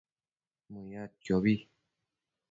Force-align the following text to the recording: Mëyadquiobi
Mëyadquiobi 0.71 1.55